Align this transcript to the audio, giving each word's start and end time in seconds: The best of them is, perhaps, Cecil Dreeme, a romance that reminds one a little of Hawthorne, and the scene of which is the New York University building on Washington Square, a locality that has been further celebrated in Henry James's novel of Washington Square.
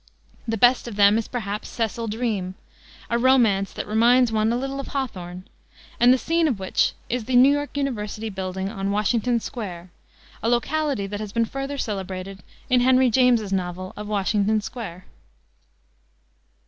The 0.47 0.57
best 0.57 0.87
of 0.87 0.95
them 0.95 1.19
is, 1.19 1.27
perhaps, 1.27 1.69
Cecil 1.69 2.07
Dreeme, 2.07 2.55
a 3.11 3.19
romance 3.19 3.71
that 3.71 3.85
reminds 3.87 4.31
one 4.31 4.51
a 4.51 4.57
little 4.57 4.79
of 4.79 4.87
Hawthorne, 4.87 5.47
and 5.99 6.11
the 6.11 6.17
scene 6.17 6.47
of 6.47 6.57
which 6.57 6.93
is 7.07 7.25
the 7.25 7.35
New 7.35 7.51
York 7.53 7.77
University 7.77 8.31
building 8.31 8.67
on 8.67 8.89
Washington 8.89 9.39
Square, 9.39 9.91
a 10.41 10.49
locality 10.49 11.05
that 11.05 11.19
has 11.19 11.31
been 11.31 11.45
further 11.45 11.77
celebrated 11.77 12.41
in 12.67 12.79
Henry 12.81 13.11
James's 13.11 13.53
novel 13.53 13.93
of 13.95 14.07
Washington 14.07 14.59
Square. 14.59 15.05